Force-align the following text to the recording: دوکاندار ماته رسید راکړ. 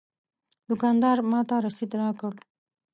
دوکاندار 0.69 1.17
ماته 1.31 1.55
رسید 1.65 1.91
راکړ. 2.01 2.33